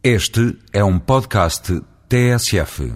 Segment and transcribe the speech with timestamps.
[0.00, 2.92] Este é um podcast TSF.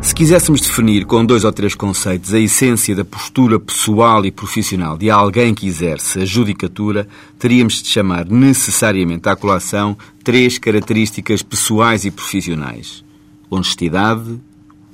[0.00, 4.96] Se quiséssemos definir com dois ou três conceitos a essência da postura pessoal e profissional
[4.96, 12.04] de alguém que exerce a judicatura, teríamos de chamar necessariamente à colação três características pessoais
[12.04, 13.04] e profissionais:
[13.50, 14.38] honestidade,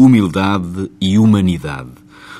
[0.00, 1.90] humildade e humanidade.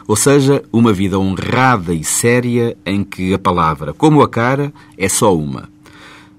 [0.08, 5.08] Ou seja, uma vida honrada e séria em que a palavra, como a cara, é
[5.08, 5.68] só uma.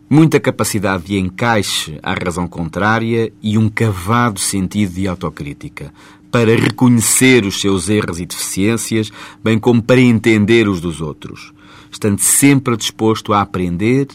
[0.09, 5.93] Muita capacidade de encaixe à razão contrária e um cavado sentido de autocrítica,
[6.31, 9.11] para reconhecer os seus erros e deficiências,
[9.43, 11.53] bem como para entender os dos outros,
[11.91, 14.07] estando sempre disposto a aprender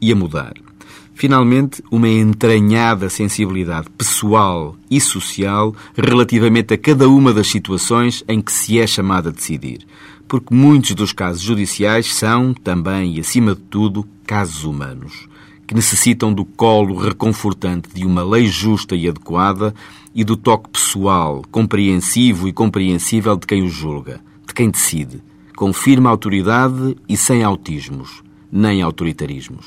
[0.00, 0.52] e a mudar.
[1.20, 8.50] Finalmente, uma entranhada sensibilidade pessoal e social relativamente a cada uma das situações em que
[8.50, 9.86] se é chamado a decidir,
[10.26, 15.28] porque muitos dos casos judiciais são, também e acima de tudo, casos humanos,
[15.66, 19.74] que necessitam do colo reconfortante de uma lei justa e adequada
[20.14, 25.22] e do toque pessoal, compreensivo e compreensível de quem o julga, de quem decide,
[25.54, 29.66] com firme autoridade e sem autismos, nem autoritarismos.